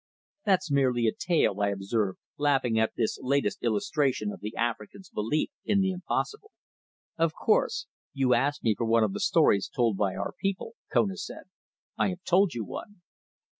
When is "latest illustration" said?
3.21-4.31